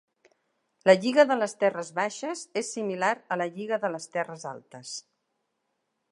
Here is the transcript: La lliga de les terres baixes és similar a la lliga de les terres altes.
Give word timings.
La 0.89 0.93
lliga 1.01 1.25
de 1.31 1.35
les 1.41 1.51
terres 1.63 1.91
baixes 1.99 2.41
és 2.61 2.71
similar 2.77 3.11
a 3.35 3.37
la 3.41 3.47
lliga 3.57 3.79
de 3.83 3.91
les 3.97 4.09
terres 4.15 4.47
altes. 4.53 4.95